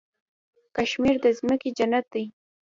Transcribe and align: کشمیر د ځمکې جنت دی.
کشمیر 0.75 1.15
د 1.23 1.25
ځمکې 1.37 1.69
جنت 1.77 2.05
دی. 2.13 2.25